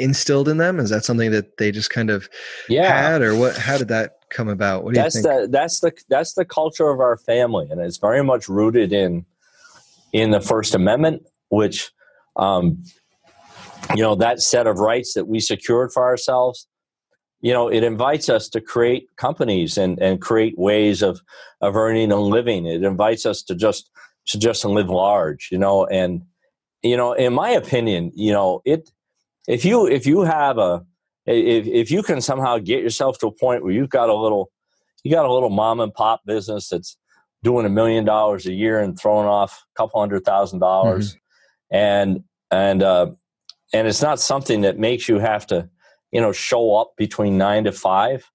[0.00, 0.80] instilled in them?
[0.80, 2.28] Is that something that they just kind of
[2.68, 3.10] yeah.
[3.10, 3.56] had, or what?
[3.56, 4.84] How did that come about?
[4.84, 5.42] What do that's you think?
[5.42, 9.26] The, that's the that's the culture of our family, and it's very much rooted in
[10.12, 11.90] in the First Amendment, which
[12.36, 12.82] um,
[13.94, 16.66] you know that set of rights that we secured for ourselves.
[17.42, 21.20] You know, it invites us to create companies and and create ways of
[21.60, 22.66] of earning a living.
[22.66, 23.90] It invites us to just
[24.26, 25.48] to just live large.
[25.50, 26.22] You know, and
[26.82, 28.90] you know, in my opinion, you know, it
[29.50, 30.84] if you if you have a
[31.26, 34.50] if if you can somehow get yourself to a point where you've got a little
[35.02, 36.96] you got a little mom and pop business that's
[37.42, 41.76] doing a million dollars a year and throwing off a couple hundred thousand dollars mm-hmm.
[41.76, 43.06] and and uh
[43.72, 45.68] and it's not something that makes you have to
[46.12, 48.30] you know show up between nine to five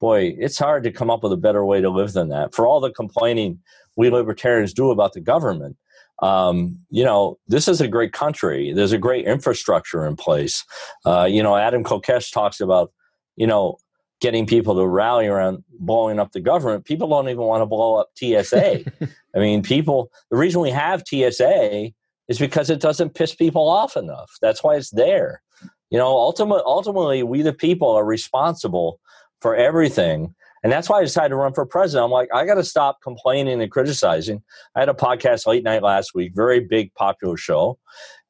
[0.00, 2.64] boy it's hard to come up with a better way to live than that for
[2.66, 3.58] all the complaining
[3.96, 5.76] we libertarians do about the government
[6.20, 8.72] um, you know, this is a great country.
[8.72, 10.64] There's a great infrastructure in place.
[11.04, 12.92] Uh, you know, Adam Kokesh talks about,
[13.36, 13.78] you know,
[14.20, 16.84] getting people to rally around blowing up the government.
[16.84, 18.84] People don't even want to blow up TSA.
[19.34, 21.90] I mean, people, the reason we have TSA
[22.28, 24.30] is because it doesn't piss people off enough.
[24.42, 25.42] That's why it's there.
[25.90, 29.00] You know, ultimately, ultimately, we the people are responsible
[29.40, 30.34] for everything.
[30.62, 32.04] And that's why I decided to run for president.
[32.04, 34.42] I'm like, I got to stop complaining and criticizing.
[34.74, 37.78] I had a podcast late night last week, very big, popular show,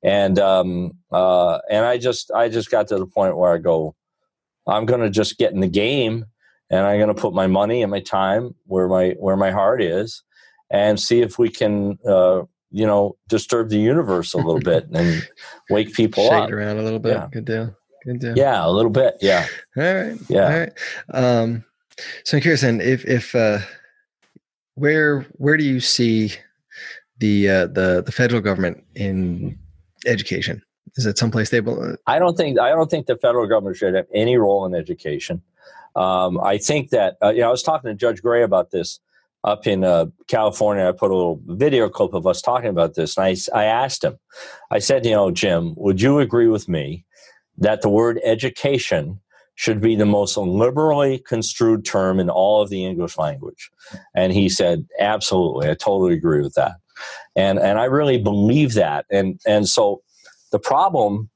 [0.04, 3.96] and um, uh, and I just I just got to the point where I go,
[4.66, 6.24] I'm going to just get in the game,
[6.70, 9.82] and I'm going to put my money and my time where my where my heart
[9.82, 10.22] is,
[10.70, 11.98] and see if we can.
[12.06, 15.28] Uh, you know, disturb the universe a little bit and
[15.70, 16.50] wake people Shake up.
[16.52, 17.14] Around a little bit.
[17.16, 17.28] Yeah.
[17.32, 17.76] Good deal.
[18.04, 18.38] Good deal.
[18.38, 19.16] Yeah, a little bit.
[19.20, 19.44] Yeah.
[19.76, 20.16] All right.
[20.28, 20.44] Yeah.
[20.44, 20.72] All right.
[21.12, 21.64] Um,
[22.24, 23.58] So I'm curious, and if if uh,
[24.74, 26.32] where where do you see
[27.18, 29.58] the uh, the the federal government in
[30.06, 30.62] education?
[30.96, 31.60] Is it someplace they?
[31.60, 34.74] Will, I don't think I don't think the federal government should have any role in
[34.74, 35.42] education.
[35.96, 39.00] Um, I think that uh, you know I was talking to Judge Gray about this
[39.44, 40.86] up in uh, California.
[40.86, 44.04] I put a little video clip of us talking about this, and I I asked
[44.04, 44.18] him.
[44.70, 47.04] I said, you know, Jim, would you agree with me
[47.58, 49.20] that the word education
[49.60, 53.70] should be the most liberally construed term in all of the English language?
[54.14, 55.68] And he said, absolutely.
[55.68, 56.76] I totally agree with that.
[57.36, 59.04] And and I really believe that.
[59.10, 60.00] And and so
[60.50, 61.28] the problem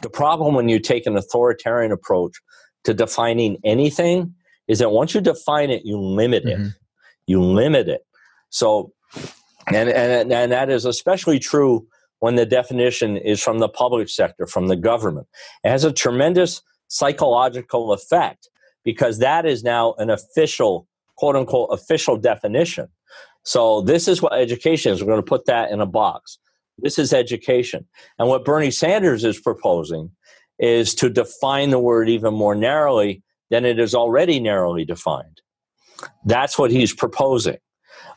[0.00, 2.40] the problem when you take an authoritarian approach
[2.84, 4.34] to defining anything
[4.66, 6.58] is that once you define it, you limit it.
[6.58, 6.68] Mm-hmm.
[7.26, 8.06] You limit it.
[8.48, 8.94] So,
[9.66, 11.86] and, and, and that is especially true
[12.20, 15.26] when the definition is from the public sector, from the government.
[15.62, 18.50] It has a tremendous psychological effect
[18.84, 22.88] because that is now an official, quote unquote, official definition.
[23.42, 25.00] So, this is what education is.
[25.00, 26.38] We're going to put that in a box.
[26.76, 27.86] This is education.
[28.18, 30.10] And what Bernie Sanders is proposing
[30.58, 35.40] is to define the word even more narrowly than it is already narrowly defined.
[36.24, 37.58] That's what he's proposing.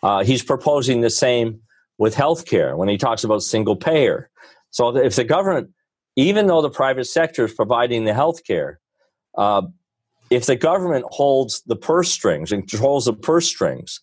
[0.01, 1.62] Uh, he's proposing the same
[1.97, 4.29] with healthcare when he talks about single payer.
[4.71, 5.69] So if the government,
[6.15, 8.76] even though the private sector is providing the healthcare,
[9.38, 9.63] uh,
[10.30, 13.99] if the government holds the purse strings and controls the purse strings,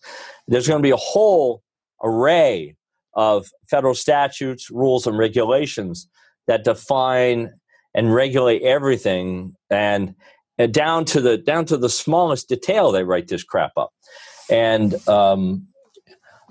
[0.47, 1.61] there's going to be a whole
[2.03, 2.75] array
[3.13, 6.07] of federal statutes, rules, and regulations
[6.47, 7.51] that define
[7.93, 10.15] and regulate everything and,
[10.57, 13.91] and down to the down to the smallest detail they write this crap up.
[14.49, 15.67] And um,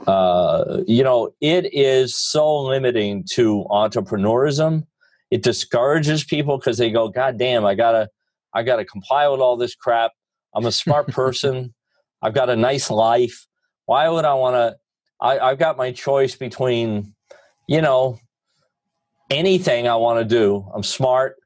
[0.06, 4.86] uh, you know it is so limiting to entrepreneurism
[5.30, 8.08] it discourages people because they go god damn i gotta
[8.54, 10.12] i gotta comply with all this crap
[10.54, 11.74] i'm a smart person
[12.22, 13.46] i've got a nice life
[13.86, 14.76] why would i want to
[15.20, 17.14] i've got my choice between
[17.68, 18.18] you know
[19.30, 20.68] anything I want to do.
[20.74, 21.36] I'm smart.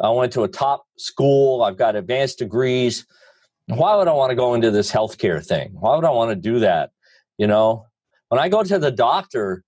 [0.00, 1.62] I went to a top school.
[1.62, 3.06] I've got advanced degrees.
[3.66, 5.70] Why would I want to go into this healthcare thing?
[5.74, 6.90] Why would I want to do that?
[7.38, 7.86] You know,
[8.28, 9.64] when I go to the doctor,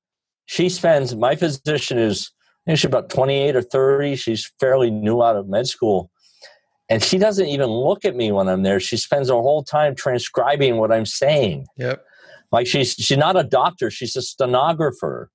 [0.46, 2.30] she spends, my physician is,
[2.66, 4.16] I think she's about 28 or 30.
[4.16, 6.10] She's fairly new out of med school.
[6.88, 8.80] And she doesn't even look at me when I'm there.
[8.80, 11.66] She spends her whole time transcribing what I'm saying.
[11.76, 12.04] Yep.
[12.52, 15.30] Like she's she's not a doctor, she's a stenographer.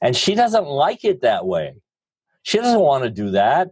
[0.00, 1.74] And she doesn't like it that way.
[2.42, 3.68] She doesn't want to do that.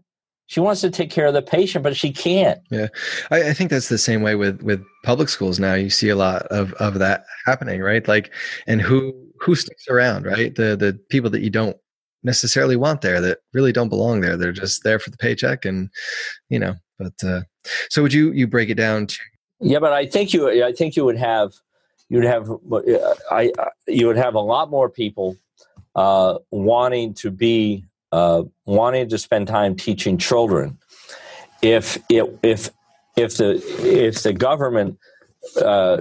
[0.46, 2.60] She wants to take care of the patient, but she can't.
[2.70, 2.88] Yeah,
[3.30, 5.74] I, I, think that's the same way with with public schools now.
[5.74, 8.06] You see a lot of of that happening, right?
[8.08, 8.32] Like,
[8.66, 10.52] and who who sticks around, right?
[10.54, 11.76] The the people that you don't
[12.22, 14.36] necessarily want there, that really don't belong there.
[14.36, 15.90] They're just there for the paycheck, and
[16.48, 16.74] you know.
[16.98, 17.40] But uh,
[17.88, 19.18] so, would you you break it down to?
[19.60, 21.52] Yeah, but I think you I think you would have
[22.08, 22.50] you'd have
[23.30, 23.52] I
[23.86, 25.36] you would have a lot more people
[25.94, 30.78] uh, wanting to be uh, wanting to spend time teaching children
[31.62, 32.70] if it, if
[33.16, 34.98] if the if the government
[35.62, 35.96] uh,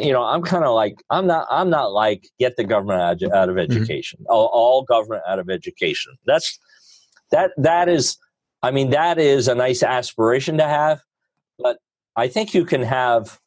[0.00, 3.22] you know i'm kind of like i'm not i'm not like get the government out,
[3.32, 3.72] out of mm-hmm.
[3.72, 4.32] education mm-hmm.
[4.32, 6.58] all, all, government out of education that's
[7.30, 8.18] that that is
[8.62, 11.00] i mean that is a nice aspiration to have
[11.58, 11.78] but
[12.16, 13.38] i think you can have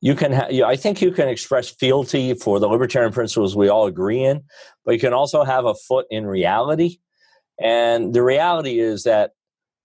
[0.00, 3.68] you can ha- you, I think you can express fealty for the libertarian principles we
[3.68, 4.42] all agree in,
[4.84, 6.98] but you can also have a foot in reality.
[7.60, 9.32] And the reality is that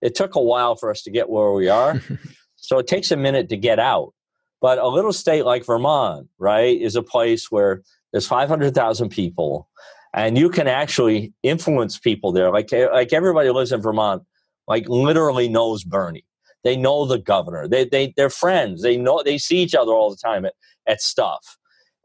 [0.02, 2.02] it took a while for us to get where we are.
[2.56, 4.14] so it takes a minute to get out.
[4.62, 9.70] But a little state like Vermont, right, is a place where there's 500,000 people
[10.16, 12.50] and you can actually influence people there.
[12.50, 14.24] Like, like everybody lives in Vermont,
[14.68, 16.26] like literally knows Bernie.
[16.64, 17.68] They know the governor.
[17.68, 18.82] They they they're friends.
[18.82, 20.54] They know they see each other all the time at,
[20.88, 21.58] at stuff.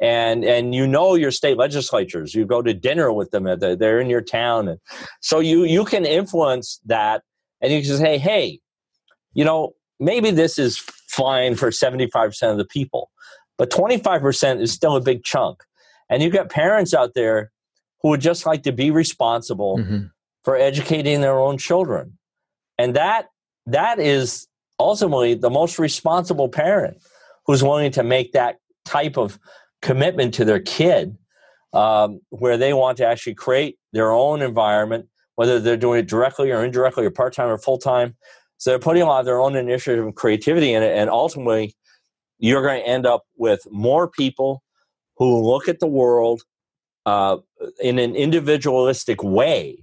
[0.02, 2.34] And and you know your state legislatures.
[2.34, 3.44] You go to dinner with them.
[3.44, 4.78] The, they're in your town, and
[5.22, 7.22] so you you can influence that.
[7.62, 8.58] And you can say, hey,
[9.34, 13.10] you know, maybe this is fine for seventy five percent of the people,
[13.58, 15.62] but twenty five percent is still a big chunk.
[16.08, 17.50] And you've got parents out there
[18.02, 20.06] who would just like to be responsible mm-hmm.
[20.44, 22.18] for educating their own children,
[22.78, 23.26] and that
[23.66, 24.46] that is
[24.78, 26.96] ultimately the most responsible parent
[27.46, 29.38] who's willing to make that type of
[29.82, 31.16] commitment to their kid
[31.72, 35.06] um, where they want to actually create their own environment
[35.40, 38.14] whether they're doing it directly or indirectly or part-time or full-time
[38.60, 41.74] so they're putting a lot of their own initiative and creativity in it and ultimately
[42.38, 44.62] you're going to end up with more people
[45.16, 46.42] who look at the world
[47.06, 47.36] uh,
[47.80, 49.82] in an individualistic way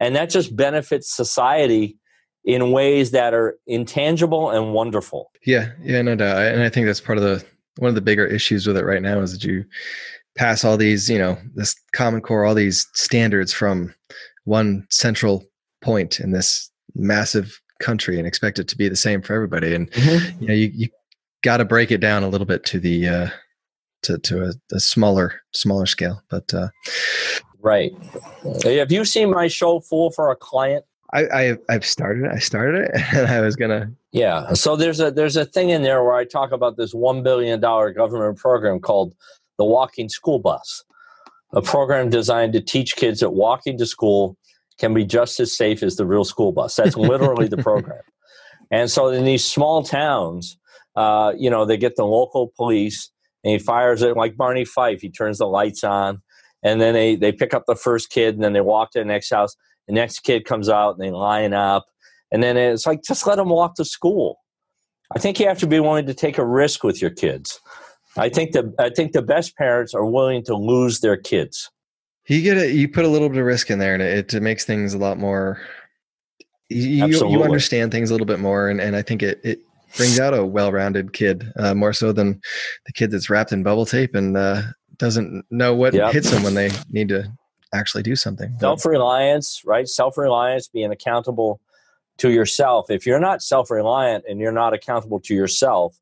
[0.00, 1.98] and that just benefits society
[2.44, 5.30] in ways that are intangible and wonderful.
[5.44, 6.40] Yeah, yeah, no doubt.
[6.40, 7.44] And I think that's part of the
[7.78, 9.64] one of the bigger issues with it right now is that you
[10.36, 13.94] pass all these, you know, this common core, all these standards from
[14.44, 15.44] one central
[15.82, 19.74] point in this massive country and expect it to be the same for everybody.
[19.74, 20.42] And mm-hmm.
[20.42, 20.88] you know, you, you
[21.42, 23.28] got to break it down a little bit to the uh,
[24.02, 26.22] to to a, a smaller smaller scale.
[26.28, 26.68] But uh,
[27.60, 27.92] right,
[28.64, 30.84] have you seen my show "Fool for a Client"?
[31.12, 32.30] I, I I've started.
[32.30, 33.90] I started it, and I was gonna.
[34.12, 34.52] Yeah.
[34.54, 37.60] So there's a there's a thing in there where I talk about this one billion
[37.60, 39.14] dollar government program called
[39.58, 40.84] the Walking School Bus,
[41.52, 44.36] a program designed to teach kids that walking to school
[44.78, 46.76] can be just as safe as the real school bus.
[46.76, 48.00] That's literally the program.
[48.68, 50.58] And so in these small towns,
[50.96, 53.12] uh, you know, they get the local police
[53.44, 55.00] and he fires it like Barney Fife.
[55.00, 56.20] He turns the lights on
[56.64, 59.04] and then they, they pick up the first kid and then they walk to the
[59.04, 59.54] next house.
[59.86, 61.86] The next kid comes out and they line up.
[62.32, 64.40] And then it's like, just let them walk to school.
[65.14, 67.60] I think you have to be willing to take a risk with your kids.
[68.16, 71.70] I think the I think the best parents are willing to lose their kids.
[72.26, 72.74] You get it.
[72.74, 74.98] You put a little bit of risk in there, and it, it makes things a
[74.98, 75.60] lot more.
[76.68, 79.60] You, you understand things a little bit more, and, and I think it it
[79.96, 82.40] brings out a well-rounded kid uh, more so than
[82.86, 84.62] the kid that's wrapped in bubble tape and uh,
[84.98, 86.12] doesn't know what yep.
[86.12, 87.30] hits them when they need to
[87.72, 88.54] actually do something.
[88.58, 89.88] Self-reliance, right?
[89.88, 91.60] Self-reliance, being accountable
[92.18, 92.90] to yourself.
[92.90, 95.98] If you're not self-reliant and you're not accountable to yourself,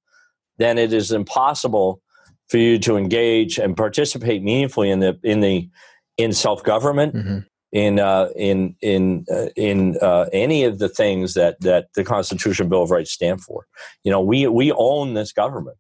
[0.59, 2.01] then it is impossible
[2.49, 5.69] for you to engage and participate meaningfully in the in the
[6.17, 7.39] in self government, mm-hmm.
[7.73, 12.69] in uh, in in uh, in uh, any of the things that that the Constitution
[12.69, 13.67] Bill of Rights stand for.
[14.03, 15.77] You know, we we own this government.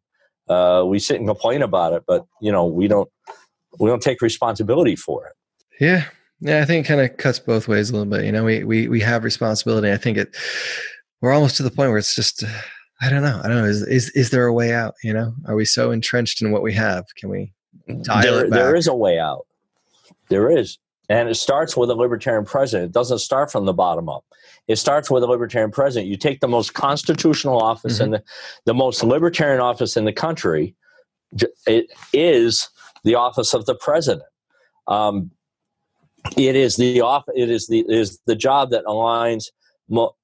[0.48, 3.08] Uh, we sit and complain about it, but you know, we don't
[3.78, 5.32] we don't take responsibility for it.
[5.80, 6.04] Yeah,
[6.40, 8.24] yeah, I think it kind of cuts both ways a little bit.
[8.24, 9.90] You know, we we we have responsibility.
[9.90, 10.36] I think it.
[11.20, 12.44] We're almost to the point where it's just
[13.00, 13.40] I don't know.
[13.42, 13.64] I don't know.
[13.64, 14.94] Is is is there a way out?
[15.02, 17.04] You know, are we so entrenched in what we have?
[17.16, 17.52] Can we
[18.02, 18.58] dial there, it back?
[18.58, 19.46] There is a way out.
[20.28, 22.90] There is, and it starts with a libertarian president.
[22.90, 24.24] It doesn't start from the bottom up.
[24.68, 26.08] It starts with a libertarian president.
[26.08, 28.04] You take the most constitutional office mm-hmm.
[28.04, 28.22] and the,
[28.64, 30.74] the most libertarian office in the country.
[31.66, 32.68] It is
[33.02, 34.24] the office of the president.
[34.86, 35.30] Um,
[36.36, 37.24] it is the off.
[37.34, 39.46] It is the is the job that aligns.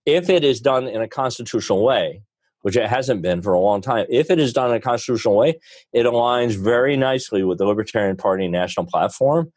[0.07, 2.23] If it is done in a constitutional way,
[2.63, 4.07] which it hasn't been for a long time.
[4.09, 5.59] If it is done in a constitutional way,
[5.93, 9.53] it aligns very nicely with the Libertarian Party national platform,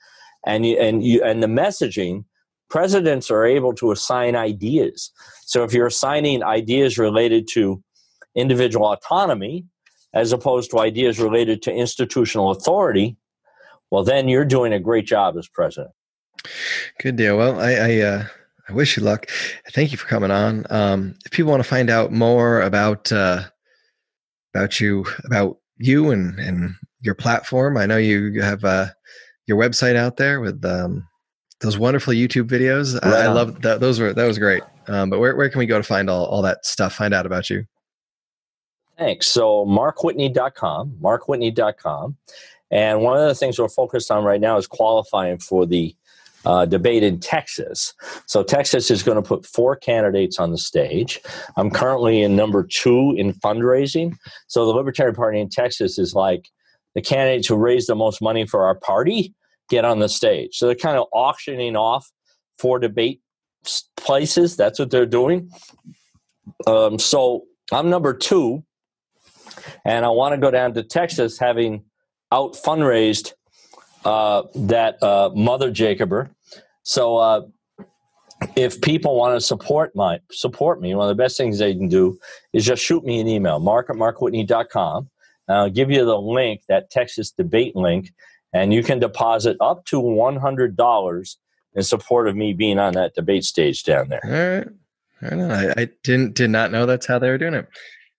[0.46, 2.26] and you, and you, and the messaging.
[2.70, 5.12] Presidents are able to assign ideas.
[5.46, 7.84] So if you're assigning ideas related to
[8.36, 9.66] individual autonomy,
[10.14, 13.18] as opposed to ideas related to institutional authority,
[13.92, 15.92] well, then you're doing a great job as president.
[17.00, 17.38] Good deal.
[17.38, 18.26] Well, I, I uh,
[18.70, 19.28] I wish you luck.
[19.72, 20.66] Thank you for coming on.
[20.70, 23.44] Um, if people want to find out more about uh,
[24.54, 28.88] about you, about you and and your platform, I know you have uh,
[29.48, 31.08] your website out there with um,
[31.60, 33.02] those wonderful YouTube videos.
[33.02, 33.80] Right I, I love that.
[33.80, 34.64] Those were that was great.
[34.88, 36.96] Um, but where where can we go to find all all that stuff?
[36.96, 37.66] Find out about you.
[38.98, 39.28] Thanks.
[39.28, 42.18] So markwhitney.com, markwhitney.com.
[42.72, 45.96] And one of the things we're focused on right now is qualifying for the
[46.46, 47.94] uh, debate in Texas.
[48.26, 51.22] So Texas is going to put four candidates on the stage.
[51.56, 54.16] I'm currently in number two in fundraising.
[54.48, 56.50] So the Libertarian Party in Texas is like
[56.96, 59.34] the candidates who raise the most money for our party
[59.70, 60.56] get on the stage.
[60.56, 62.12] So they're kind of auctioning off
[62.58, 63.22] four debate
[63.98, 64.56] places.
[64.56, 65.50] That's what they're doing.
[66.68, 68.64] Um, so I'm number two,
[69.86, 71.84] and I want to go down to Texas having
[72.32, 73.34] out fundraised
[74.06, 76.30] uh, that uh, Mother Jacober.
[76.84, 77.42] So uh,
[78.56, 81.88] if people want to support my support me, one of the best things they can
[81.88, 82.18] do
[82.52, 85.10] is just shoot me an email, mark at markwhitney.com.
[85.48, 88.14] I'll give you the link, that Texas debate link,
[88.54, 91.36] and you can deposit up to $100
[91.76, 94.22] in support of me being on that debate stage down there.
[94.24, 94.68] All right.
[95.32, 95.50] I, know.
[95.50, 97.68] I, I didn't did not know that's how they were doing it.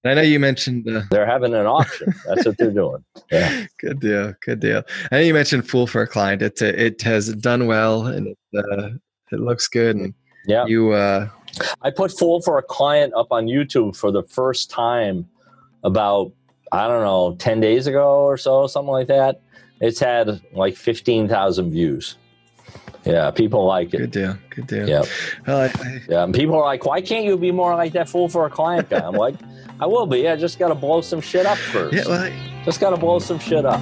[0.07, 2.15] I know you mentioned uh, they're having an auction.
[2.27, 3.05] That's what they're doing.
[3.31, 4.35] Yeah, good deal.
[4.43, 4.83] Good deal.
[5.11, 8.29] I know you mentioned "Fool for a Client." It uh, it has done well and
[8.29, 8.89] it uh,
[9.33, 9.97] it looks good.
[9.97, 10.15] And
[10.47, 10.93] yeah, you.
[10.93, 11.29] Uh,
[11.83, 15.27] I put "Fool for a Client" up on YouTube for the first time
[15.85, 16.33] about
[16.75, 19.41] I don't know ten days ago or so, something like that.
[19.81, 22.17] It's had like fifteen thousand views.
[23.05, 23.99] Yeah, people like it.
[23.99, 24.39] Good deal.
[24.51, 24.89] Good deal.
[24.89, 25.03] Yeah.
[25.47, 26.25] Well, I, I, yeah.
[26.25, 28.91] And people are like, "Why can't you be more like that fool for a client
[28.91, 29.37] guy?" I'm like,
[29.79, 30.29] "I will be.
[30.29, 31.95] I just got to blow some shit up first.
[31.95, 32.05] Yeah.
[32.09, 33.81] Well, I, just got to blow some shit up."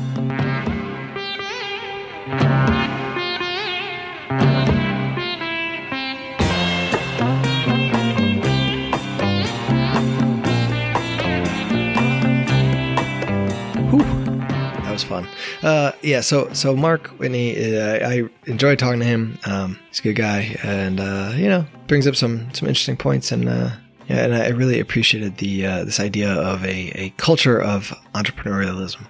[15.62, 16.20] Uh, yeah.
[16.20, 19.38] So so Mark Whitney, uh, I enjoyed talking to him.
[19.44, 23.32] Um, he's a good guy, and uh, you know brings up some some interesting points,
[23.32, 23.70] and uh,
[24.08, 29.06] yeah, and I really appreciated the uh, this idea of a, a culture of entrepreneurialism,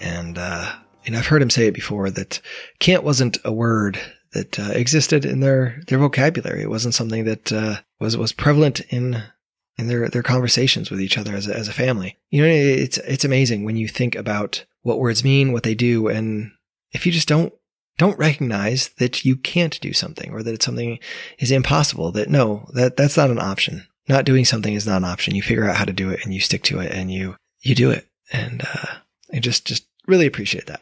[0.00, 0.72] and uh,
[1.06, 2.40] and I've heard him say it before that
[2.78, 4.00] can't wasn't a word
[4.32, 6.62] that existed in their their vocabulary.
[6.62, 9.22] It wasn't something that was was prevalent in
[9.80, 12.16] in their their conversations with each other as a, as a family.
[12.30, 16.08] You know, it's it's amazing when you think about what words mean, what they do,
[16.08, 16.52] and
[16.92, 17.52] if you just don't
[17.98, 20.98] don't recognize that you can't do something or that something
[21.38, 22.12] is impossible.
[22.12, 23.86] That no, that that's not an option.
[24.08, 25.34] Not doing something is not an option.
[25.34, 27.74] You figure out how to do it and you stick to it and you you
[27.74, 28.08] do it.
[28.32, 28.86] And uh,
[29.32, 30.80] I just just really appreciate that.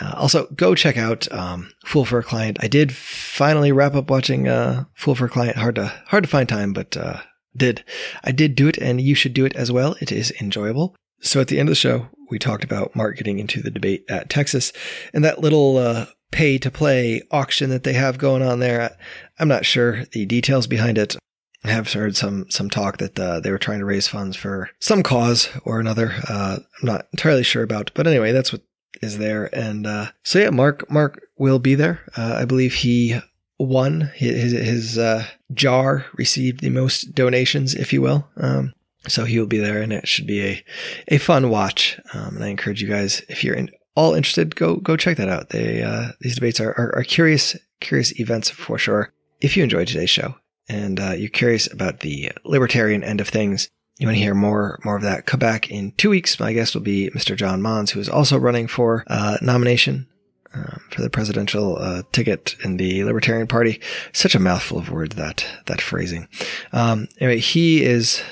[0.00, 2.58] Uh, also, go check out um, Fool for a Client.
[2.60, 5.56] I did finally wrap up watching uh, Fool for a Client.
[5.56, 7.20] Hard to hard to find time, but uh,
[7.56, 7.84] did
[8.24, 9.96] I did do it, and you should do it as well.
[10.00, 10.94] It is enjoyable.
[11.20, 14.04] So at the end of the show, we talked about Mark getting into the debate
[14.08, 14.72] at Texas
[15.14, 18.96] and that little uh, pay to play auction that they have going on there.
[19.38, 21.16] I'm not sure the details behind it.
[21.64, 24.70] I have heard some some talk that uh, they were trying to raise funds for
[24.78, 26.12] some cause or another.
[26.28, 28.62] Uh, I'm not entirely sure about, but anyway, that's what
[29.02, 29.54] is there.
[29.54, 32.00] And uh, so yeah, Mark Mark will be there.
[32.16, 33.20] Uh, I believe he
[33.58, 38.28] won his his uh, jar received the most donations, if you will.
[38.36, 38.74] Um,
[39.08, 40.64] so he will be there, and it should be a
[41.08, 41.98] a fun watch.
[42.12, 45.28] Um, and I encourage you guys, if you're in, all interested, go go check that
[45.28, 45.50] out.
[45.50, 49.12] They uh, these debates are, are, are curious curious events for sure.
[49.40, 50.36] If you enjoyed today's show
[50.68, 54.78] and uh, you're curious about the libertarian end of things, you want to hear more
[54.84, 56.40] more of that, come back in two weeks.
[56.40, 57.36] My guest will be Mr.
[57.36, 60.08] John Monds, who is also running for uh, nomination
[60.54, 63.80] um, for the presidential uh, ticket in the Libertarian Party.
[64.12, 66.28] Such a mouthful of words that that phrasing.
[66.72, 68.22] Um, anyway, he is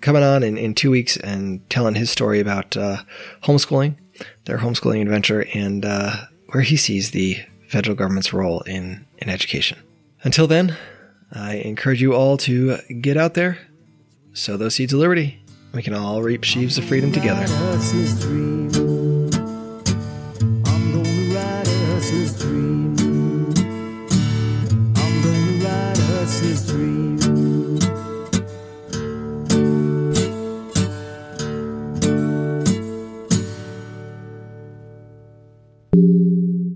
[0.00, 2.98] coming on in, in two weeks and telling his story about uh,
[3.44, 3.96] homeschooling,
[4.44, 6.16] their homeschooling adventure, and uh,
[6.48, 7.38] where he sees the
[7.68, 9.78] federal government's role in in education.
[10.24, 10.76] Until then,
[11.32, 13.58] I encourage you all to get out there,
[14.32, 15.38] sow those seeds of liberty.
[15.72, 17.46] We can all reap sheaves of freedom together.